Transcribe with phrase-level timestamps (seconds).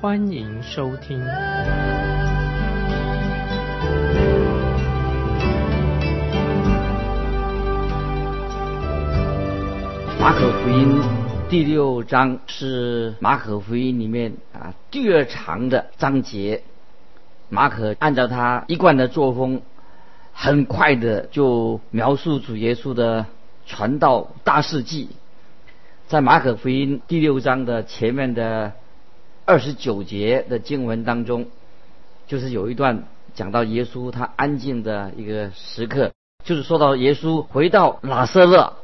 [0.00, 1.18] 欢迎收听。
[10.18, 11.02] 马可福音
[11.50, 16.62] 第六章是马可福音里面啊第二长的章节。
[17.50, 19.60] 马可按照他一贯的作风，
[20.32, 23.26] 很快的就描述主耶稣的
[23.66, 25.10] 传道大事记。
[26.06, 28.72] 在马可福音第六章的前面的
[29.50, 31.48] 二十九节的经文当中，
[32.28, 33.02] 就是有一段
[33.34, 36.12] 讲到耶稣他安静的一个时刻，
[36.44, 38.74] 就是说到耶稣回到拉瑟勒。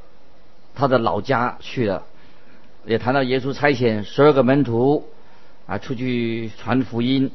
[0.75, 2.03] 他的老家去了，
[2.85, 5.07] 也谈到耶稣差遣十二个门徒
[5.67, 7.31] 啊出去传福音，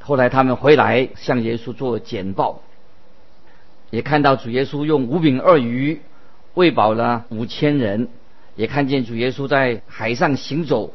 [0.00, 2.62] 后来他们回来向耶稣做简报，
[3.90, 6.00] 也看到主耶稣用五饼二鱼
[6.54, 8.08] 喂饱了五千人，
[8.56, 10.94] 也看见主耶稣在海上行走，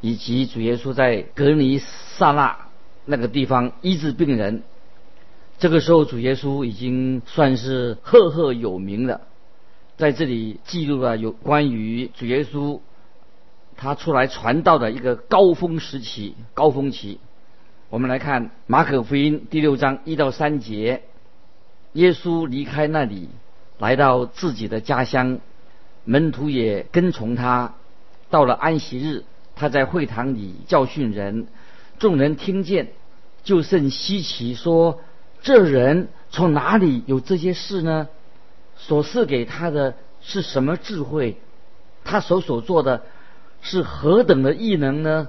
[0.00, 2.56] 以及主耶稣在格尼萨那
[3.04, 4.62] 那个地方医治病人。
[5.58, 9.20] 这个时候，主耶稣已经算是赫赫有名了。
[9.98, 12.80] 在这里记录了有关于主耶稣
[13.76, 17.20] 他出来传道的一个高峰时期、高峰期。
[17.90, 21.02] 我们来看马可福音第六章一到三节，
[21.92, 23.28] 耶稣离开那里，
[23.78, 25.40] 来到自己的家乡，
[26.04, 27.74] 门徒也跟从他。
[28.30, 29.24] 到了安息日，
[29.60, 31.46] 他在会堂里教训人，
[31.98, 32.92] 众人听见，
[33.44, 35.02] 就甚稀奇，说：
[35.42, 38.08] 这人从哪里有这些事呢？
[38.78, 41.36] 所赐给他的是什么智慧？
[42.04, 43.02] 他所所做的
[43.60, 45.28] 是何等的异能呢？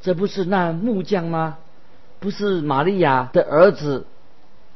[0.00, 1.58] 这不是那木匠吗？
[2.20, 4.06] 不是玛利亚的儿子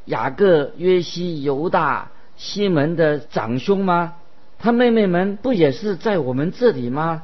[0.06, 4.15] 雅各、约西、犹大、西门的长兄吗？
[4.59, 7.22] 他妹妹们不也是在我们这里吗？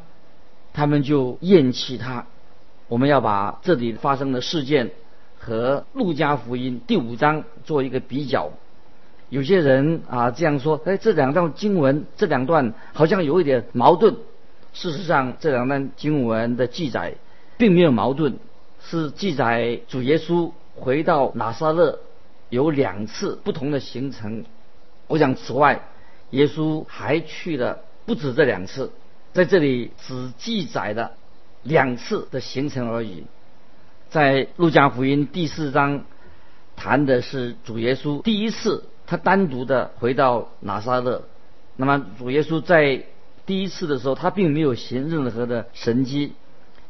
[0.74, 2.26] 他们就厌弃他。
[2.88, 4.90] 我们要把这里发生的事件
[5.38, 8.50] 和路加福音第五章做一个比较。
[9.30, 14.16] 有些人啊这样说，哎，这两段经文，这两段好像有一点矛盾。
[14.74, 17.14] 事实上，这两段经文的记载
[17.56, 18.38] 并没有矛盾，
[18.82, 22.00] 是记载主耶稣回到拿撒勒
[22.50, 24.44] 有两次不同的行程。
[25.06, 25.82] 我想，此外，
[26.30, 28.90] 耶稣还去了不止这两次，
[29.34, 31.10] 在这里只记载了
[31.64, 33.24] 两次的行程而已。
[34.08, 36.04] 在路加福音第四章
[36.76, 38.84] 谈的是主耶稣第一次。
[39.06, 41.24] 他单独的回到拿撒勒，
[41.76, 43.04] 那么主耶稣在
[43.44, 46.32] 第一次的时候，他并没有行任何的神迹，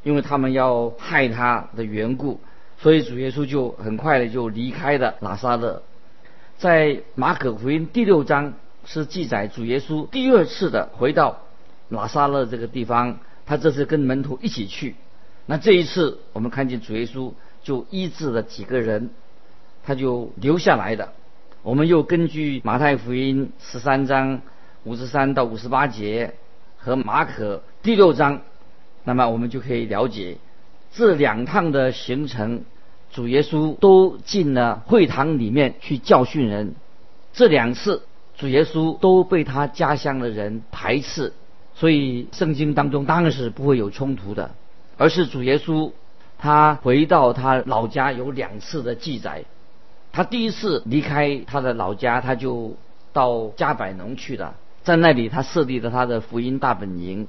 [0.05, 2.39] 因为他们要害他的缘故，
[2.79, 5.83] 所以主耶稣就很快的就离开了拿撒勒。
[6.57, 8.53] 在马可福音第六章
[8.85, 11.41] 是记载主耶稣第二次的回到
[11.89, 14.95] 拿撒勒这个地方，他这次跟门徒一起去。
[15.47, 19.11] 那这一次我们看见主耶稣就医治了几个人，
[19.85, 21.13] 他就留下来的。
[21.63, 24.43] 我们又根据马太福音十三章
[24.85, 26.35] 五十三到五十八节
[26.77, 28.43] 和马可第六章，
[29.05, 30.37] 那么我们就可以了解
[30.95, 32.65] 这两趟的行程，
[33.13, 36.75] 主耶稣都进了会堂里面去教训人。
[37.33, 38.03] 这两次
[38.37, 41.33] 主耶稣都被他家乡的人排斥，
[41.75, 44.53] 所以圣经当中当然是不会有冲突的，
[44.97, 45.91] 而是主耶稣
[46.39, 49.45] 他回到他老家有两次的记载。
[50.13, 52.77] 他第一次离开他的老家，他就
[53.13, 57.27] 到加百农去了，在那里他设立了他的福音大本营。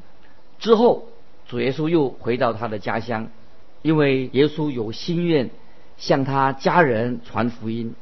[0.60, 1.08] 之后，
[1.48, 3.30] 主耶稣又回到他的家乡，
[3.81, 5.50] 因为耶稣有心愿
[5.98, 7.96] 向他家人传福音，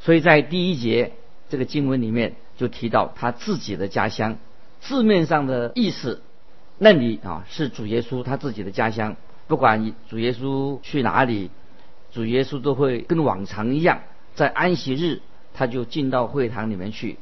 [0.00, 1.12] 所以在第一节
[1.48, 4.38] 这个经文里面就提到他自己的家乡。
[4.86, 6.22] 字面上的意思，
[6.78, 9.16] 那里啊是主耶稣他自己的家乡。
[9.48, 11.50] 不管主耶稣去哪里，
[12.12, 14.02] 主耶稣都会跟往常一样。
[14.36, 15.20] 在安息日，
[15.54, 17.16] 他就进到会堂里面去。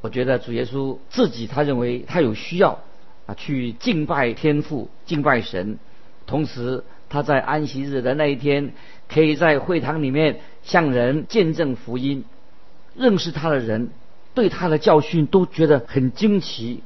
[0.00, 2.80] 我觉得主耶稣自己，他认为他有需要
[3.26, 5.78] 啊，去敬拜天父、敬拜神。
[6.26, 8.72] 同时，他在安息日的那一天，
[9.08, 12.24] 可以在会堂里面向人见证福音。
[12.94, 13.90] 认识他的人，
[14.34, 16.82] 对他的教训都觉得很惊奇。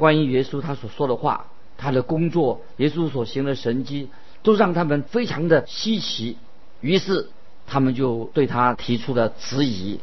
[0.00, 4.08] 关于耶稣他所说的话，他的工作，耶稣所行的神迹，
[4.42, 6.38] 都让他们非常的稀奇。
[6.80, 7.28] 于是。
[7.72, 10.00] 他们就对他提出了质疑，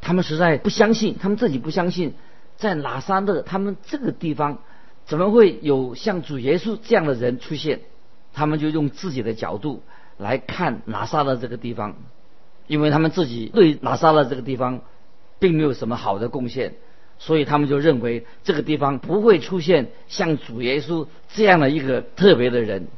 [0.00, 2.14] 他们实在不相信，他们自己不相信，
[2.56, 4.58] 在拿撒勒他们这个地方
[5.06, 7.80] 怎么会有像主耶稣这样的人出现？
[8.32, 9.82] 他们就用自己的角度
[10.18, 11.96] 来看拿撒勒这个地方，
[12.68, 14.82] 因为他们自己对拿撒勒这个地方
[15.40, 16.76] 并没有什么好的贡献，
[17.20, 22.88] 所以他们就认为这个地方不会出现像主耶稣这样的一个特别的人。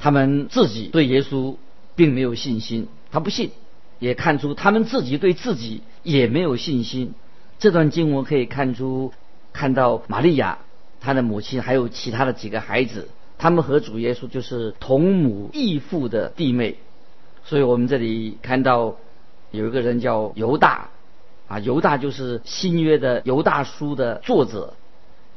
[0.00, 1.56] 他们自己对耶稣
[1.94, 3.50] 并没有信心，他不信，
[3.98, 7.14] 也看出他们自己对自己也没有信心。
[7.58, 9.12] 这段经文可以看出，
[9.52, 10.58] 看到玛利亚，
[11.00, 13.08] 她的母亲还有其他的几个孩子。
[13.36, 16.76] 他们和主耶稣就是同母异父的弟妹，
[17.44, 18.96] 所以我们这里看到
[19.50, 20.90] 有一个人叫犹大，
[21.48, 24.74] 啊，犹大就是新约的犹大书的作者，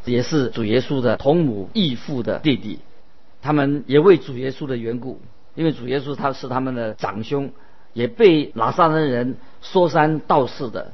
[0.05, 2.79] 也是主耶稣的同母异父的弟弟。
[3.41, 5.19] 他们也为主耶稣的缘故，
[5.55, 7.51] 因为主耶稣他是他们的长兄，
[7.93, 10.91] 也被拿撒勒人说三道四的，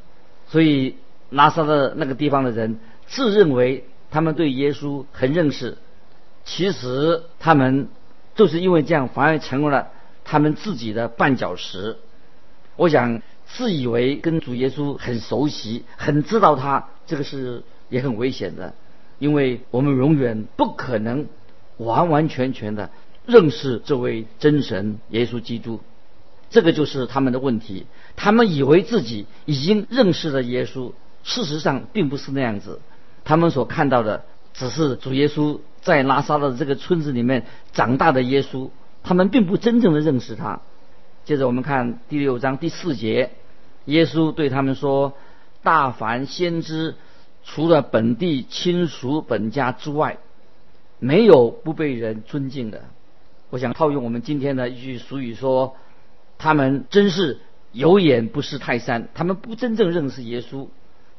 [0.47, 0.95] 所以
[1.29, 5.77] 拿撒勒那个地方的人自认为他们对耶稣很认识。
[6.45, 7.89] 其实他们
[8.35, 9.89] 就是因为这样，反而成为了
[10.23, 11.97] 他们自己的绊脚石。
[12.77, 18.73] 我想自以为跟主耶稣很熟悉，很知道他，这个是也很危险的，
[19.19, 21.27] 因为我们永远不可能
[21.77, 22.89] 完完全全的
[23.25, 25.79] 认识这位真神耶稣基督。
[26.49, 27.85] 这个就是他们的问题。
[28.15, 30.91] 他们以为自己已经认识了耶稣，
[31.23, 32.79] 事实上并不是那样子。
[33.23, 34.23] 他们所看到的
[34.53, 35.59] 只是主耶稣。
[35.79, 38.71] 在拉萨的这个村子里面长大的耶稣，
[39.03, 40.59] 他们并不真正的认识他。
[41.27, 43.31] 接着我们看第六章第四节，
[43.83, 45.11] 耶稣对他们说
[45.61, 46.95] ：“大凡先知，
[47.43, 50.19] 除了本地亲属本家之外，
[50.99, 52.85] 没有不被人尊敬的。”
[53.51, 55.75] 我想套用我们今天的一句俗语说
[56.39, 57.39] ：“他们真是
[57.73, 60.67] 有眼不识泰山。”他们不真正认识耶稣。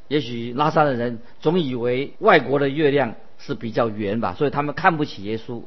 [0.09, 3.15] 也许拉萨的人总以为外国的月亮。
[3.41, 5.63] 是比较圆吧，所以他们看不起耶稣。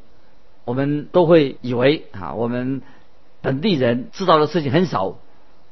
[0.66, 2.82] 我们都会以为啊，我们
[3.42, 5.18] 本地人知道的事情很少，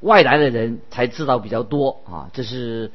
[0.01, 2.30] 外来的人才知道比较多啊。
[2.33, 2.92] 这是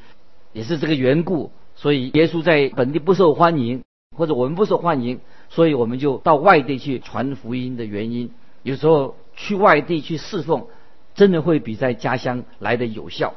[0.53, 3.83] 也是这个缘故，所以耶稣在本地不受欢迎，
[4.15, 5.19] 或者我们不受欢迎，
[5.49, 8.31] 所以我们就到外地去传福音的原因。
[8.63, 10.67] 有时候去外地去侍奉，
[11.13, 13.33] 真的会比在家乡来的有效。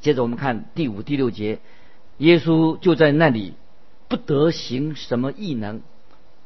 [0.00, 1.58] 接着我们看第五、第六节，
[2.18, 3.54] 耶稣就在那里。
[4.10, 5.82] 不得行什么异能，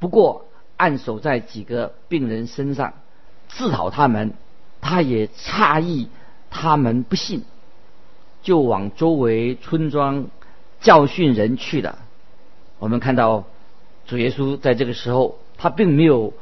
[0.00, 0.46] 不过
[0.76, 2.94] 按守在几个病人身上，
[3.56, 4.34] 治好他们。
[4.80, 6.08] 他也诧异
[6.50, 7.44] 他们不信，
[8.42, 10.26] 就往周围村庄
[10.80, 11.98] 教训人去了。
[12.80, 13.44] 我们看到
[14.06, 16.32] 主耶稣在这个时候，他并没有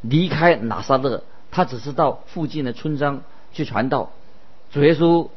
[0.00, 3.22] 离开拿撒勒，他只是到附近的村庄
[3.52, 4.10] 去传道。
[4.70, 5.28] 主耶稣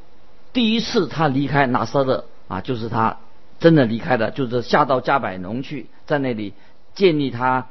[0.53, 3.17] 第一次他离开拿撒勒啊，就是他。
[3.59, 6.53] 真的离开了，就是下到加百农去，在那里
[6.95, 7.67] 建立他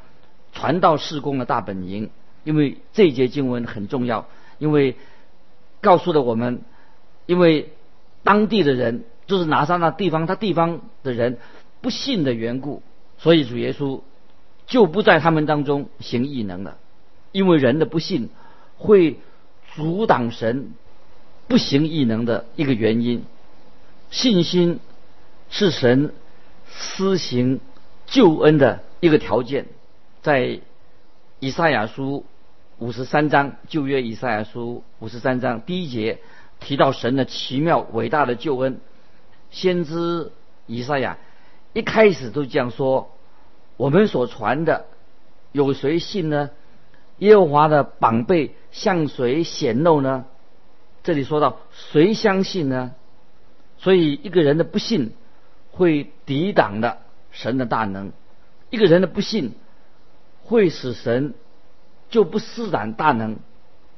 [0.54, 2.08] 传道事工的大本营。
[2.44, 4.26] 因为这一节经文很重要，
[4.58, 4.96] 因为
[5.80, 6.62] 告诉了我们，
[7.26, 7.72] 因为
[8.22, 11.38] 当地的人就是拿撒那地方，他地方的人
[11.80, 12.82] 不信的缘故，
[13.18, 14.00] 所以主耶稣
[14.66, 16.78] 就不在他们当中行异能了。
[17.32, 18.28] 因为人的不信
[18.76, 19.18] 会
[19.74, 20.72] 阻挡神
[21.48, 23.24] 不行异能的一个原因，
[24.10, 24.80] 信心。
[25.54, 26.14] 是神
[26.66, 27.60] 施行
[28.06, 29.66] 救恩的一个条件，
[30.22, 30.60] 在
[31.40, 32.24] 以赛亚书
[32.82, 36.18] 五十三章旧约以赛亚书五十三章第一节
[36.58, 38.80] 提到神的奇妙伟大的救恩，
[39.52, 40.32] 先知
[40.66, 41.18] 以赛亚
[41.74, 43.12] 一开始都这样说：
[43.76, 44.86] 我们所传的
[45.52, 46.50] 有谁信呢？
[47.18, 50.24] 耶和华的宝贝向谁显露呢？
[51.04, 52.96] 这里说到谁相信呢？
[53.78, 55.12] 所以一个人的不信。
[55.74, 56.98] 会抵挡的
[57.30, 58.12] 神的大能，
[58.68, 59.54] 一个人的不信
[60.42, 61.32] 会使神
[62.12, 63.38] 就不施展大能，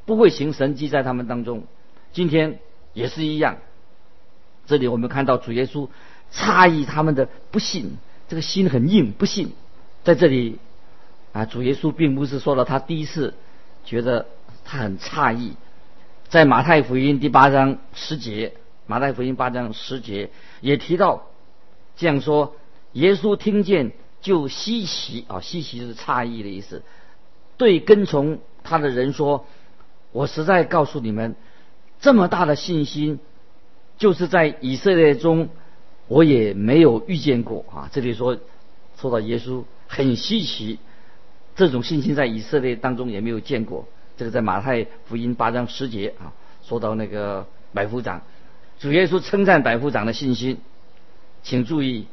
[0.07, 1.65] 不会行神迹在他们当中。
[2.13, 2.61] 今天
[2.95, 3.59] 也是一样。
[4.67, 5.89] 这里我们看到主耶稣
[6.33, 9.53] 诧异他们的不信，这个心很硬，不信。
[10.05, 10.59] 在这里
[11.33, 13.35] 啊，主耶稣并不是说了他第一次
[13.85, 14.27] 觉得
[14.65, 15.55] 他很诧异，
[16.29, 18.55] 在马太福音第八章十节，
[18.87, 20.31] 马太福音八章十节
[20.61, 21.27] 也提到。
[21.97, 22.55] 这样说，
[22.93, 26.83] 耶稣听见就稀奇啊，稀奇是诧异的意思。
[27.57, 29.47] 对跟从他的人说
[30.13, 31.37] ：“我实在告诉你们，
[32.01, 33.21] 这么大的信心，
[33.99, 35.49] 就是在以色列中，
[36.09, 38.39] 我也没有遇见过啊。”这里说
[38.97, 40.79] 说到耶稣很稀奇，
[41.57, 43.87] 这种信心在以色列当中也没有见过。
[44.17, 46.33] 这个在马太福音八章十节啊，
[46.63, 48.23] 说到那个百夫长。
[48.79, 50.59] 主耶稣称赞百夫长的信心，
[51.43, 52.07] 请注意，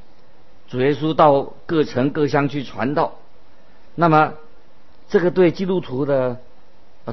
[0.67, 3.15] 主耶稣到各城各乡去传道。
[3.95, 4.33] 那么，
[5.11, 6.39] 这个对基督徒的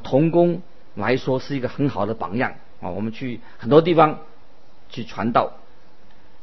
[0.05, 0.63] 童工
[0.95, 2.91] 来说是一个很好的榜样啊！
[2.91, 4.21] 我们去很多地方
[4.89, 5.55] 去传道，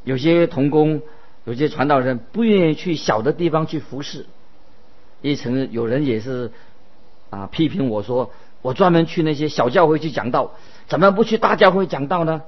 [0.03, 1.01] 有些童工、
[1.45, 4.25] 有些传道人不愿意去小的地方去服侍。
[5.21, 6.51] 一层有人也是
[7.29, 8.31] 啊批评我说，
[8.61, 10.51] 我专门去那些小教会去讲道，
[10.87, 12.41] 怎么不去大教会讲道呢？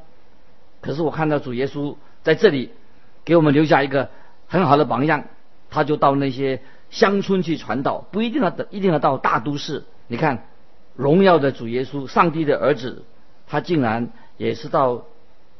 [0.81, 2.71] 可是我看到主耶稣在这里
[3.23, 4.09] 给我们留下一个
[4.47, 5.23] 很好的榜样，
[5.69, 9.83] 他就到那些乡村去传道，不一定要一定要到大都市。
[10.07, 10.45] 你看，
[10.95, 13.03] 荣耀的主耶稣，上帝的儿子，
[13.45, 15.03] 他竟然也是到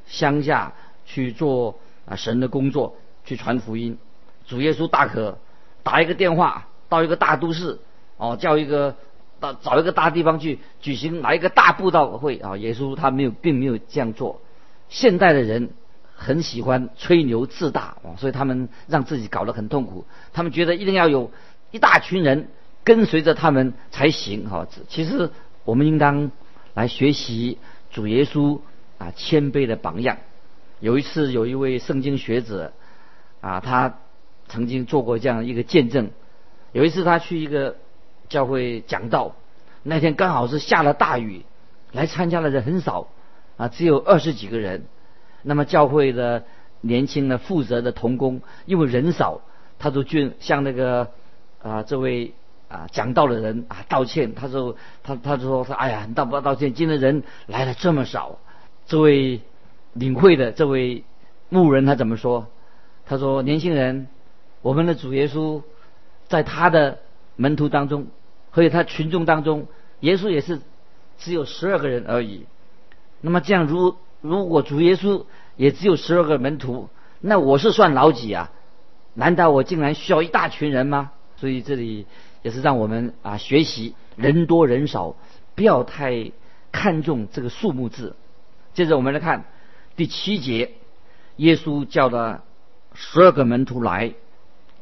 [0.06, 0.74] 乡下
[1.06, 3.98] 去做啊神的工作，去传福音。
[4.46, 5.38] 主耶稣大可
[5.84, 7.80] 打一个电话到一个大都市，
[8.16, 8.96] 哦，叫一个
[9.40, 12.56] 到找一个大地方去举行来一个大布道会啊。
[12.56, 14.40] 耶稣他没有，并没有这样做。
[14.88, 15.72] 现代的人
[16.20, 20.04] 很喜欢吹牛自大啊，所以他们让自己搞得很痛苦。
[20.34, 21.32] 他们觉得一定要有
[21.70, 22.50] 一大群人
[22.84, 24.68] 跟随着他们才行哈。
[24.90, 25.30] 其实
[25.64, 26.32] 我们应当
[26.74, 27.60] 来学习
[27.92, 28.60] 主耶稣
[28.98, 30.18] 啊谦卑的榜样。
[30.80, 32.74] 有一次有一位圣经学者
[33.40, 34.00] 啊，他
[34.48, 36.10] 曾经做过这样一个见证。
[36.72, 37.76] 有一次他去一个
[38.28, 39.36] 教会讲道，
[39.84, 41.46] 那天刚好是下了大雨，
[41.92, 43.08] 来参加的人很少。
[43.58, 44.86] 啊，只有二十几个人。
[45.48, 46.44] 那么教会的
[46.82, 49.40] 年轻的负责的童工，因为人少，
[49.80, 51.10] 他就去向那个
[51.64, 52.34] 啊这位
[52.68, 54.36] 啊讲道的人啊道歉。
[54.36, 56.74] 他说他他就说他哎呀，道不道歉？
[56.74, 58.40] 今天人来了这么少。
[58.86, 59.42] 这位
[59.94, 61.06] 领会的这位
[61.50, 62.48] 牧人他怎么说？
[63.06, 64.08] 他说年轻人，
[64.62, 65.64] 我们的主耶稣
[66.28, 67.00] 在他的
[67.38, 68.08] 门徒当中，
[68.52, 69.68] 或者他群众当中，
[70.02, 70.60] 耶稣也是
[71.18, 72.46] 只有十二个人而已。
[73.22, 78.52] 那么这样，如如果主耶稣也只有十二个门徒，那我是算老几啊？
[79.14, 81.12] 难道我竟然需要一大群人吗？
[81.38, 82.06] 所以这里
[82.42, 85.16] 也是让我们啊学习人多人少，
[85.56, 86.32] 不要太
[86.72, 88.16] 看重这个数目字。
[88.74, 89.46] 接着我们来看
[89.96, 90.72] 第七节，
[91.38, 92.44] 耶稣叫了
[92.94, 94.14] 十二个门徒来，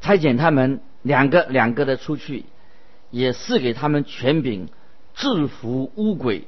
[0.00, 2.44] 差遣他们两个两个的出去，
[3.10, 4.68] 也是给他们权柄
[5.14, 6.44] 制服污鬼。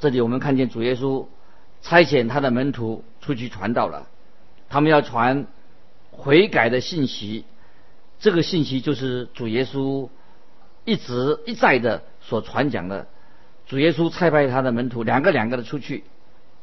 [0.00, 1.26] 这里我们看见主耶稣
[1.82, 4.08] 差遣他的门徒出去传道了，
[4.68, 5.46] 他们要传
[6.10, 7.44] 悔改的信息，
[8.20, 10.08] 这个信息就是主耶稣
[10.84, 13.08] 一直一再的所传讲的。
[13.66, 16.04] 主耶稣差派他的门徒两个两个的出去，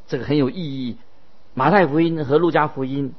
[0.08, 0.98] 这个很有意义。
[1.54, 3.14] 马太福音和路加福音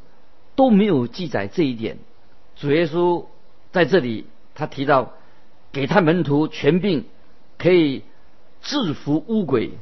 [0.55, 1.99] 都没有记载这一点。
[2.57, 3.27] 主耶稣
[3.73, 5.13] 在这里他提到
[5.73, 7.05] 给他门徒权柄，
[7.59, 8.05] 可以
[8.63, 9.73] 制服污鬼。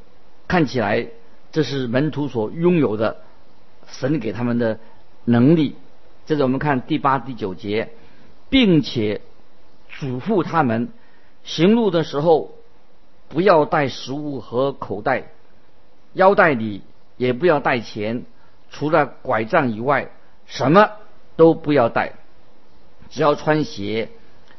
[0.47, 1.07] 看起来
[1.51, 3.17] 这是门徒所拥有的，
[3.87, 4.79] 神给他们的
[5.25, 5.75] 能力。
[6.25, 7.89] 接着我们看第八、第九节，
[8.49, 9.21] 并且
[9.89, 10.89] 嘱咐他们
[11.43, 12.51] 行路的时候
[13.29, 15.31] 不要带食物和口袋，
[16.13, 16.83] 腰带里
[17.17, 18.25] 也不要带钱，
[18.69, 20.11] 除了拐杖以外，
[20.45, 20.91] 什么
[21.35, 22.13] 都不要带。
[23.09, 24.09] 只要穿鞋，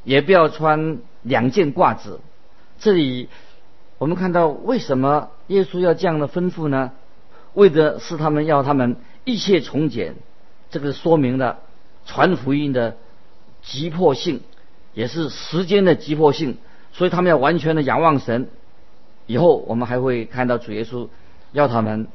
[0.02, 2.20] 也不要穿两件褂子。
[2.80, 3.28] 这里。
[4.00, 6.92] 我们看到为什么耶稣要这样的吩咐呢？
[7.52, 10.14] 为的是他们要他们一切从简，
[10.70, 11.58] 这个说明了
[12.06, 12.96] 传福音的
[13.60, 14.40] 急迫性，
[14.94, 16.56] 也是时间的急迫性。
[16.92, 18.48] 所以他们要完全的仰望神。
[19.26, 21.08] 以后我们还会看到主耶稣
[21.52, 22.08] 要他们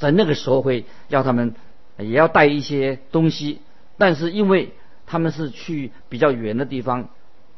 [0.00, 1.54] 在那个时候会要他们
[1.96, 3.60] 也要带一些东西，
[3.98, 4.72] 但是因为
[5.06, 7.08] 他们是去比较远的地方。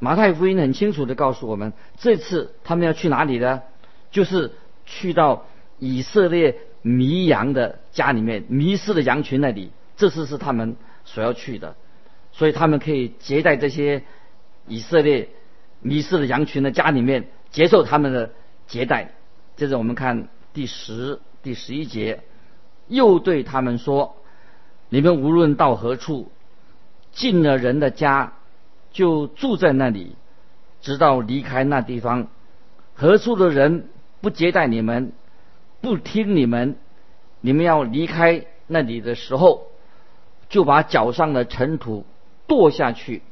[0.02, 3.62] 马太福音很清楚的告诉我们，这次他们要去哪里呢？
[4.10, 4.50] 就是
[4.84, 5.46] 去到
[5.78, 9.70] 以色列迷羊的家里面，迷失的羊群那里。
[9.96, 11.76] 这次是他们所要去的，
[12.32, 14.02] 所以他们可以接待这些
[14.66, 15.28] 以色列
[15.80, 18.32] 迷失的羊群的家里面，接受他们的
[18.66, 19.12] 接待。
[19.54, 22.24] 接着我们看第十、第十一节，
[22.88, 24.16] 又对他们说
[24.90, 26.32] ：“你们无论到何处，
[27.12, 28.32] 进了人的家。”
[28.92, 30.16] 就住在那里，
[30.80, 32.28] 直到离开那地方。
[32.94, 33.88] 何处的人
[34.20, 35.12] 不接待你们，
[35.80, 36.76] 不听你们，
[37.40, 39.66] 你们要离开那里的时候，
[40.50, 42.04] 就把脚上的尘土
[42.46, 43.22] 跺下去，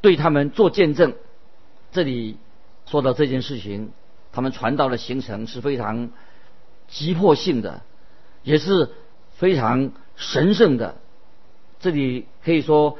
[0.00, 1.14] 对他们做见证。
[1.92, 2.36] 这里
[2.86, 3.92] 说到这件事情，
[4.32, 6.10] 他们传道的行程是非常
[6.88, 7.82] 急迫性的，
[8.42, 8.90] 也是
[9.30, 10.96] 非常神圣的。
[11.78, 12.98] 这里可以说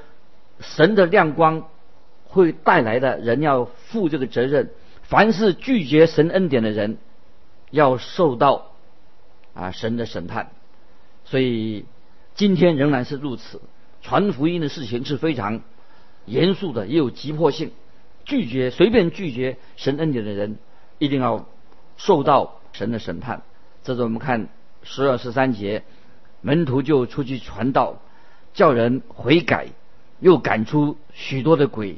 [0.61, 1.66] 神的亮光。
[2.31, 4.71] 会带来的人要负这个责任。
[5.03, 6.97] 凡是拒绝神恩典的人，
[7.71, 8.71] 要受到
[9.55, 10.51] 啊神的审判。
[11.25, 11.85] 所以
[12.35, 13.61] 今天仍然是如此，
[14.03, 15.61] 传福音的事情是非常
[16.27, 17.73] 严肃的，也有急迫性。
[18.25, 20.59] 拒绝随便拒绝神恩典的人，
[20.99, 21.47] 一定要
[21.97, 23.43] 受到神的审判。
[23.83, 24.49] 这是我们看
[24.83, 25.83] 十二十三节，
[26.41, 28.01] 门徒就出去传道，
[28.55, 29.69] 叫人悔改，
[30.21, 31.97] 又赶出许多的鬼，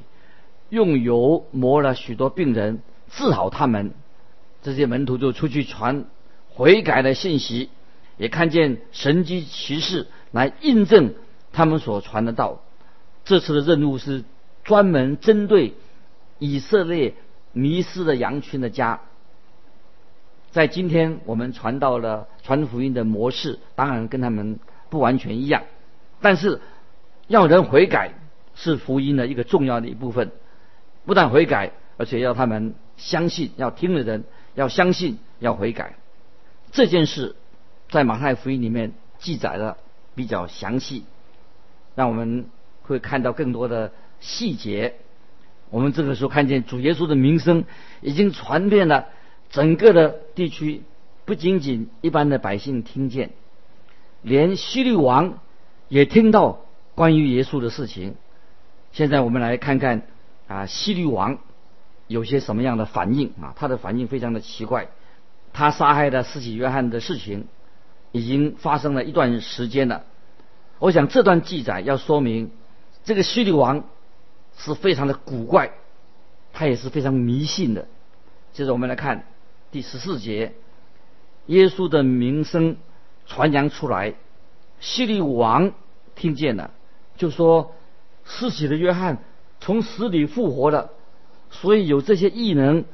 [0.72, 3.92] 用油抹了许多病人，治好他们。
[4.62, 6.06] 这些门徒就出去传
[6.48, 7.68] 悔改的信息，
[8.16, 11.12] 也看见神机骑士来印证
[11.52, 12.62] 他们所传的道。
[13.26, 14.24] 这次的任务是
[14.64, 15.74] 专门针对。
[16.38, 17.14] 以色列
[17.52, 19.02] 迷失的羊群的家，
[20.50, 25.62] 在今天我们传到了传福音的模式，当然跟他们不完全一样，
[26.20, 26.60] 但是
[27.28, 28.14] 要人悔改
[28.56, 30.32] 是福音的一个重要的一部分。
[31.04, 35.96] 不但悔改，而且要他们相信，要听的人要相信，要悔改。
[36.70, 37.36] 这件事
[37.90, 39.76] 在马太福音里面记载的
[40.14, 41.04] 比较详细，
[41.94, 42.46] 让我们
[42.82, 44.94] 会看到更多的细节。
[45.70, 47.64] 我们这个时候看见主耶稣的名声
[48.00, 49.08] 已经传遍了
[49.50, 50.82] 整个的地区，
[51.24, 53.30] 不仅仅一般的百姓听见，
[54.20, 55.38] 连希律王
[55.88, 56.60] 也听到
[56.94, 58.14] 关于耶稣的事情。
[58.92, 60.02] 现在我们来看看
[60.52, 61.38] 啊，希律王
[62.06, 63.54] 有些什么样的反应啊？
[63.56, 64.88] 他的反应非常的奇怪。
[65.52, 67.46] 他杀害的施洗约翰的事情
[68.10, 70.04] 已经发生了一段时间了。
[70.78, 72.50] 我想这段记载要说明
[73.04, 73.84] 这个希律王。
[74.54, 75.72] 是非常的古怪，
[76.52, 77.88] 他也是非常迷信的。
[78.52, 79.24] 接着我们来看
[79.70, 80.52] 第十四节，
[81.46, 82.76] 耶稣的名声
[83.26, 84.12] 传扬出来，
[84.78, 85.72] 希律王
[86.14, 86.70] 听见了，
[87.16, 87.72] 就说
[88.28, 89.24] ：“施洗的约翰
[89.64, 90.90] 从死里复活了，
[91.50, 92.84] 所以有这些异能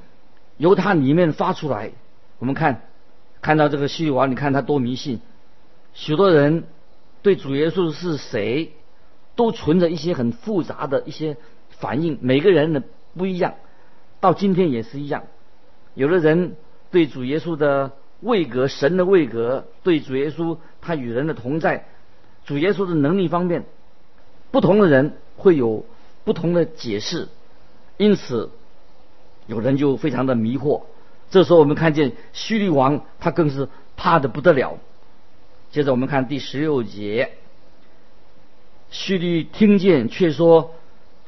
[0.58, 1.92] 由他里面发出来。”
[2.38, 2.82] 我们看，
[3.40, 5.20] 看到这个希律王，你看他多迷信，
[5.94, 6.64] 许多人
[7.22, 8.72] 对主耶稣是谁？
[9.34, 11.36] 都存着一些很复杂的一些
[11.70, 12.82] 反应，每个人的
[13.16, 13.54] 不一样，
[14.18, 15.22] 到今天也是一样。
[15.94, 16.56] 有的人
[16.90, 21.86] 对主耶稣的位格、神的位格，对主耶稣他与人的同在、
[22.44, 23.64] 主耶稣的能力方面，
[24.50, 25.86] 不同的人会有
[26.24, 27.28] 不同的解释，
[27.96, 28.50] 因此
[29.46, 30.82] 有人就非常的迷惑。
[31.30, 34.78] 这时候我们看见虚律王，他更是怕的不得了。
[35.70, 37.32] 接着我们看第十六节。
[38.90, 40.74] 希律听见，却说：“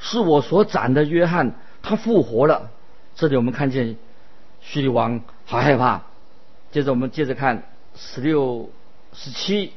[0.00, 2.70] 是我所斩的约翰，他复活了。”
[3.14, 3.96] 这里我们看见
[4.62, 6.02] 希律王好害怕。
[6.72, 8.70] 接着我们接着看十六、
[9.12, 9.72] 十七、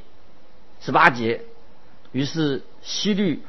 [0.79, 1.41] 十八节。
[2.13, 3.41] 于是希律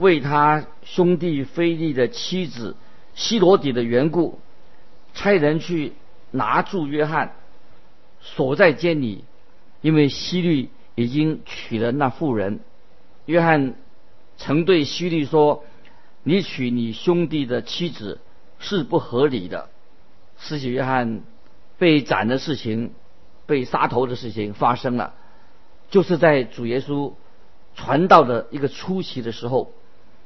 [0.00, 2.74] 为他兄弟菲利的妻子
[3.14, 4.40] 希罗底的缘故，
[5.12, 5.92] 差人去
[6.30, 7.32] 拿住约翰，
[8.22, 9.24] 锁在监里，
[9.82, 12.60] 因为希律已经娶了那妇人。
[13.26, 13.74] 约翰
[14.38, 15.64] 曾对希律说
[16.24, 18.20] ：“你娶你兄弟的妻子
[18.58, 19.68] 是不合理的。”
[20.40, 21.20] 施洗约翰
[21.76, 22.94] 被斩的事情、
[23.44, 25.12] 被杀头的事情发生了，
[25.90, 27.12] 就是在主耶稣
[27.74, 29.74] 传道的一个初期的时候，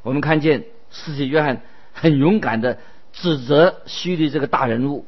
[0.05, 1.63] 我们看见施洗约翰
[1.93, 2.79] 很勇敢的
[3.13, 5.07] 指责希律这个大人物，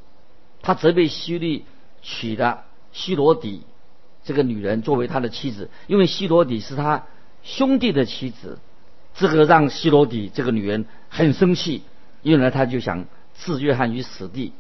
[0.63, 1.65] 他责备希律
[2.03, 3.63] 娶的希罗底
[4.25, 7.05] 这个女人作为他的妻子，因为希罗底是他。
[7.43, 8.59] 兄弟的妻子，
[9.15, 11.85] 这个让希罗底这个女人很生气，
[12.23, 13.05] 因为，他就想
[13.37, 14.53] 置约翰于死地。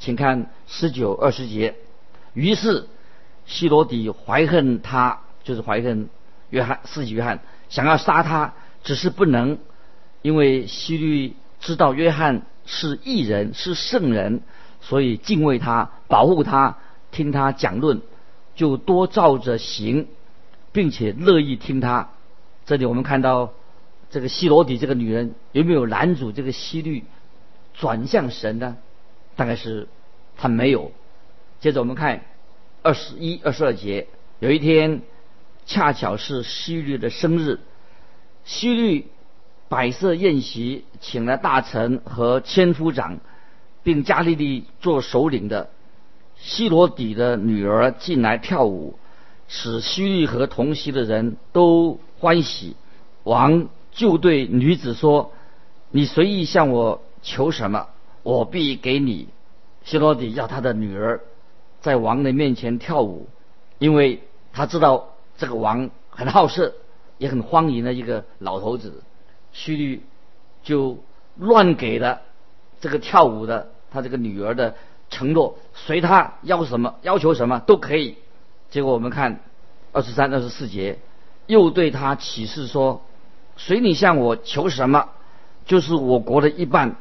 [0.00, 1.76] 请看十九二十节。
[2.34, 2.88] 于是
[3.46, 6.08] 希罗底怀恨他，就是怀恨
[6.50, 9.58] 约翰，是约翰，想要杀他，只是不能，
[10.22, 14.40] 因为希律知道约翰是异人，是圣人，
[14.80, 16.78] 所以敬畏他，保护他，
[17.10, 18.00] 听他讲论，
[18.54, 20.06] 就多照着行，
[20.72, 22.10] 并且乐意听他。
[22.64, 23.52] 这里我们看到，
[24.10, 27.04] 这个希罗底这个女人有没有拦阻这个希律
[27.74, 28.76] 转向神呢？
[29.34, 29.88] 大概是
[30.36, 30.92] 她没有。
[31.60, 32.22] 接着我们看
[32.82, 34.06] 二十一、二十二节，
[34.38, 35.02] 有一天
[35.64, 37.60] 恰巧是希律的生日，
[38.44, 39.06] 希律
[39.72, 43.20] 摆设宴席，请了大臣和千夫长，
[43.82, 45.70] 并加利利做首领的
[46.36, 48.98] 希罗底的女儿进来跳舞，
[49.48, 51.98] 使希律和同席的人都。
[52.20, 52.76] 欢喜，
[53.24, 55.32] 王就对女子说
[55.90, 57.88] ：“你随意向我求什么，
[58.22, 59.28] 我必给你。”
[59.84, 61.22] 希罗底要他的女儿
[61.80, 63.26] 在王的面前跳舞，
[63.78, 65.08] 因为他知道
[65.38, 66.74] 这个王很好色，
[67.16, 69.02] 也很荒淫的一个老头子。
[69.52, 70.02] 希律
[70.62, 70.98] 就
[71.36, 72.22] 乱给了
[72.80, 74.74] 这个跳舞的他这个女儿的
[75.10, 78.16] 承诺，随他要什么要求什么都可以。
[78.70, 79.40] 结果我们看
[79.92, 80.98] 二十三、二十四节，
[81.46, 83.02] 又对他起誓说
[83.58, 85.10] ：“随你向我求什么，
[85.66, 86.96] 就是我国的一半，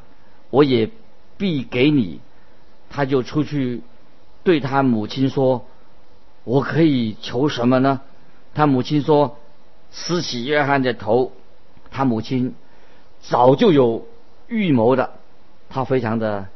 [0.49, 0.89] 我也
[1.37, 2.19] 必给你。”
[2.91, 3.81] 他就出去
[4.43, 5.65] 对他母亲说
[6.43, 8.01] ：“我可以求什么呢？”
[8.53, 9.37] 他母亲说
[9.91, 11.31] ：“撕起约翰的头。”
[11.91, 12.55] 他母亲
[13.21, 14.07] 早就有
[14.47, 15.11] 预谋的，
[15.69, 16.47] 他非常的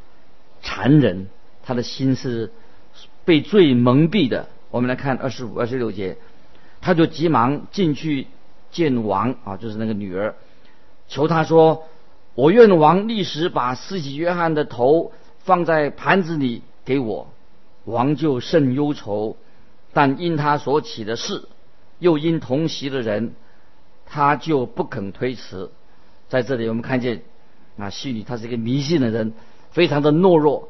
[0.62, 1.28] 残忍，
[1.62, 2.50] 他的心是
[3.24, 4.48] 被罪蒙蔽的。
[4.70, 6.16] 我们来看二十五、二十六节，
[6.80, 8.26] 他就急忙进去
[8.70, 10.34] 见王啊，就是那个女儿，
[11.06, 11.84] 求他说
[12.34, 17.28] ：“我愿王立时把施洗约翰的头放在盘子里给我。”
[17.84, 19.36] 王就甚忧愁，
[19.92, 21.48] 但因他所起的事，
[22.00, 23.34] 又因同席的人。
[24.06, 25.70] 他就不肯推辞，
[26.28, 27.22] 在这里我们看见，
[27.76, 29.34] 啊，希律他是一个迷信的人，
[29.72, 30.68] 非常的懦弱，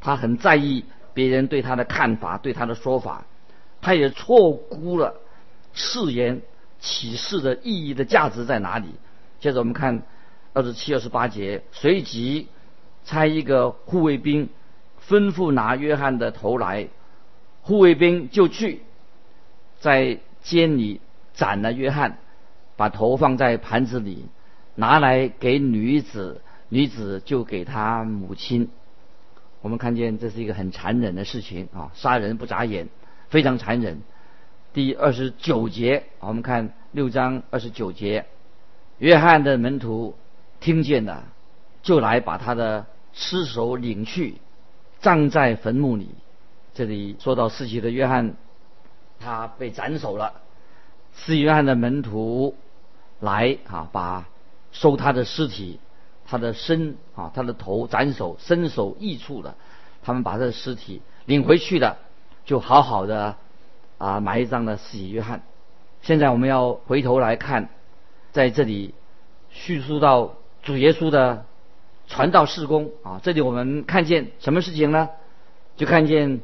[0.00, 3.26] 他很在意别人对他的看法，对他的说法，
[3.80, 5.14] 他也错估了
[5.72, 6.42] 誓言
[6.78, 8.88] 启示的意义的价值在哪里。
[9.40, 10.02] 接着我们看
[10.52, 12.48] 二十七、二十八节，随即
[13.04, 14.48] 差一个护卫兵
[15.08, 16.88] 吩咐拿约翰的头来，
[17.62, 18.82] 护卫兵就去
[19.80, 21.00] 在监里
[21.34, 22.18] 斩了约翰。
[22.78, 24.26] 把头放在盘子里，
[24.76, 28.70] 拿来给女子，女子就给她母亲。
[29.60, 32.86] 我们看见这是一个很残忍的事情啊，杀人不眨眼，
[33.30, 34.00] 非常残忍。
[34.72, 38.26] 第二十九节，我们看六章二十九节，
[38.98, 40.14] 约翰的门徒
[40.60, 41.24] 听见了，
[41.82, 44.36] 就来把他的尸首领去，
[45.00, 46.10] 葬在坟墓里。
[46.74, 48.36] 这里说到四节的约翰，
[49.18, 50.34] 他被斩首了。
[51.12, 52.54] 四约翰的门徒。
[53.20, 54.28] 来啊，把
[54.72, 55.80] 收他的尸体，
[56.26, 59.54] 他的身啊，他的头斩首，身首异处的，
[60.02, 61.98] 他们把他的尸体领回去了，
[62.44, 63.36] 就好好的
[63.98, 65.42] 啊埋葬了死约翰。
[66.02, 67.68] 现在我们要回头来看，
[68.30, 68.94] 在这里
[69.50, 71.44] 叙述到主耶稣的
[72.06, 75.08] 传道事工啊，这里我们看见什么事情呢？
[75.76, 76.40] 就看见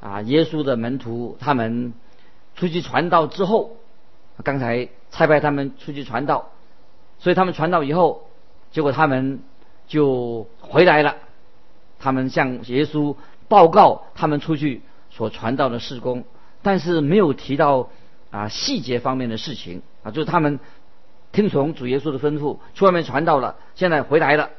[0.00, 1.94] 啊耶稣的门徒他们
[2.54, 3.77] 出去传道之后，
[4.42, 4.88] 刚才。
[5.10, 6.50] 差派他们出去传道，
[7.18, 8.28] 所以他们传道以后，
[8.70, 9.40] 结果他们
[9.86, 11.16] 就回来了。
[11.98, 13.16] 他们向耶稣
[13.48, 16.24] 报告他们出去所传道的事工，
[16.60, 17.88] 但是没有提到
[18.30, 20.60] 啊细节方面的事情啊，就是他们
[21.32, 24.50] 听从主耶稣的吩咐去外面传道了，现在回来了，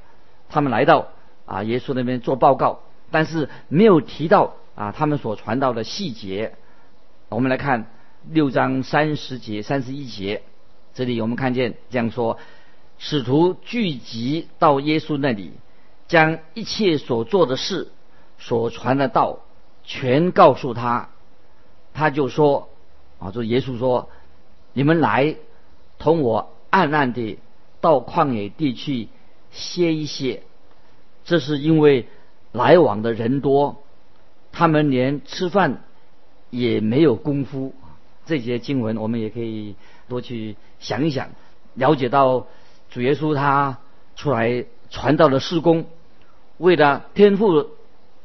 [0.50, 1.10] 他们来到
[1.46, 2.80] 啊耶稣那边做报告，
[3.12, 6.56] 但是没有提到啊他们所传道的细节。
[7.30, 7.86] 我们来看。
[8.28, 10.44] 六章三十节、三十一节，
[10.94, 12.38] 这里我们看见这样说：
[12.98, 15.54] 使徒聚集到耶稣那里，
[16.08, 17.92] 将一切所做的事、
[18.38, 19.40] 所传的道，
[19.84, 21.10] 全告诉他。
[21.94, 22.70] 他就说
[23.20, 24.10] ：“啊，就耶稣说，
[24.74, 25.36] 你们来
[25.98, 27.40] 同我暗暗地
[27.82, 29.08] 到旷野地去
[29.50, 30.44] 歇一歇。
[31.24, 32.08] 这是因为
[32.52, 33.82] 来往的人多，
[34.52, 35.84] 他们连吃饭
[36.50, 37.74] 也没有功夫。”
[38.30, 39.74] 这些经文，我们也可以
[40.08, 41.30] 多去想一想，
[41.74, 42.46] 了解到
[42.92, 43.80] 主耶稣他
[44.15, 45.88] 出来传道的事工，
[46.60, 47.65] 为了天赋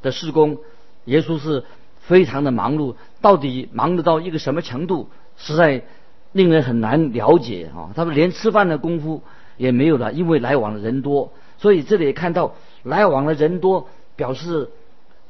[0.03, 0.59] 的事工，
[1.07, 1.65] 耶稣是
[2.01, 2.97] 非常的忙碌。
[3.23, 5.85] 到底忙碌到一个什么程度，实在
[6.33, 7.89] 令人很难了解啊！
[7.97, 9.23] 他们连吃饭的功夫
[9.57, 11.33] 也没有了，因为来往的人多。
[11.57, 14.71] 所以这里看到来往的人多，表示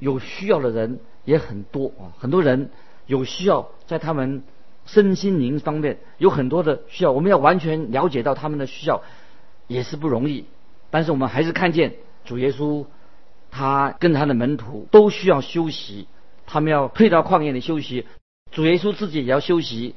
[0.00, 2.10] 有需要的人也很多啊！
[2.18, 2.70] 很多人
[3.06, 4.42] 有需要，在他们。
[4.86, 9.02] 身心灵方面有很多的需要，我们要完全了解到他们的需要
[9.66, 10.44] 也是不容易。
[10.90, 11.94] 但是我们还是看见
[12.24, 12.86] 主耶稣，
[13.50, 16.06] 他跟他的门徒都需要休息，
[16.46, 18.06] 他们要退到旷野里休息。
[18.52, 19.94] 主耶稣自己也要休息，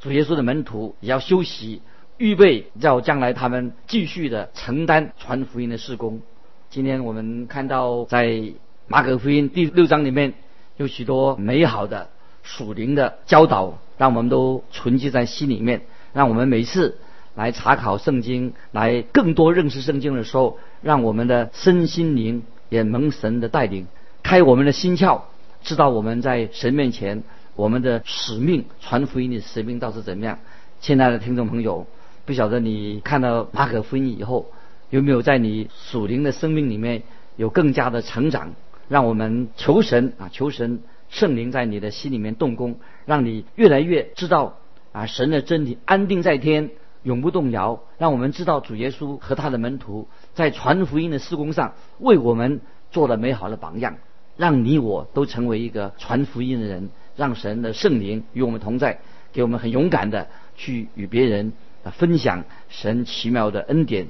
[0.00, 1.80] 主耶稣的门徒也要休息，
[2.18, 6.20] 预备要将来他们继续的承担传福音的事工。
[6.68, 8.52] 今天我们看到在
[8.86, 10.34] 马可福音第六章里面
[10.76, 12.10] 有许多美好的
[12.44, 13.78] 属灵的教导。
[13.96, 16.98] 让我们都存记在心里面，让我们每次
[17.36, 23.86] 来查考圣经，来更多认识圣经的时候，让我们的身心灵也蒙神的带领，
[24.24, 25.20] 开我们的心窍，
[25.62, 27.22] 知道我们在神面前
[27.54, 30.40] 我们的使命，传福音的使命到底是怎么样。
[30.80, 31.86] 亲爱的听众朋友，
[32.24, 34.50] 不晓得你看到马可福音以后，
[34.90, 37.04] 有没有在你属灵的生命里面
[37.36, 38.56] 有更加的成长？
[38.88, 40.80] 让我们求神啊，求神。
[41.14, 44.58] 圣灵在你的心里面动工，让你越来越知道
[44.90, 46.70] 啊神的真理安定在天，
[47.04, 47.84] 永不动摇。
[47.98, 53.98] 让我们知道主耶稣和他的门徒在传福音的施工上为我们做了美好的榜样，
[54.36, 58.98] 让你我都成为一个传福音的人，让神的圣灵与我们同在，
[59.32, 61.52] 给我们很勇敢的去与别人
[61.84, 64.08] 啊分享神奇妙的恩典。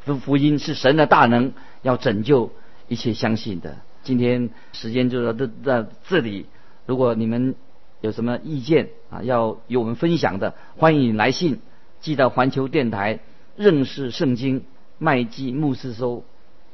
[0.00, 2.50] 福福音是神的大能，要拯救
[2.88, 3.78] 一切相信的。
[4.04, 6.46] 今天时间就到这在这里，
[6.86, 7.54] 如果你们
[8.02, 11.60] 有什么意见啊，要与我们分享的，欢迎来信
[12.00, 13.20] 寄到环球电台
[13.56, 14.64] 认识圣经
[14.98, 16.24] 麦基牧师收。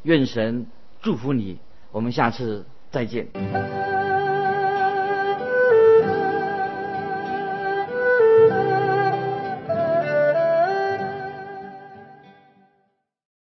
[0.03, 0.67] 愿神
[1.03, 1.59] 祝福你，
[1.93, 4.00] 我们下次再见。